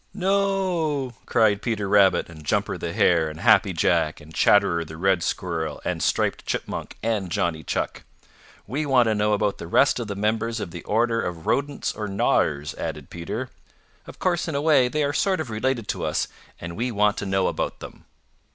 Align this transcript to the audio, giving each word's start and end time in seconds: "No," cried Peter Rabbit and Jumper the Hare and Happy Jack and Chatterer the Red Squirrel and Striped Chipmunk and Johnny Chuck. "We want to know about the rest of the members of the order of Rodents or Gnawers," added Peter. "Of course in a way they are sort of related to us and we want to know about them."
"No," 0.15 1.13
cried 1.27 1.61
Peter 1.61 1.87
Rabbit 1.87 2.27
and 2.27 2.43
Jumper 2.43 2.75
the 2.75 2.91
Hare 2.91 3.29
and 3.29 3.39
Happy 3.39 3.71
Jack 3.71 4.19
and 4.19 4.33
Chatterer 4.33 4.83
the 4.83 4.97
Red 4.97 5.21
Squirrel 5.21 5.79
and 5.85 6.01
Striped 6.01 6.43
Chipmunk 6.47 6.97
and 7.03 7.29
Johnny 7.29 7.63
Chuck. 7.63 8.03
"We 8.65 8.83
want 8.87 9.05
to 9.09 9.13
know 9.13 9.33
about 9.33 9.59
the 9.59 9.67
rest 9.67 9.99
of 9.99 10.07
the 10.07 10.15
members 10.15 10.59
of 10.59 10.71
the 10.71 10.83
order 10.85 11.21
of 11.21 11.45
Rodents 11.45 11.93
or 11.93 12.07
Gnawers," 12.07 12.73
added 12.79 13.11
Peter. 13.11 13.51
"Of 14.07 14.17
course 14.17 14.47
in 14.47 14.55
a 14.55 14.59
way 14.61 14.87
they 14.87 15.03
are 15.03 15.13
sort 15.13 15.39
of 15.39 15.51
related 15.51 15.87
to 15.89 16.03
us 16.05 16.27
and 16.59 16.75
we 16.75 16.89
want 16.91 17.15
to 17.17 17.27
know 17.27 17.45
about 17.47 17.79
them." 17.79 18.05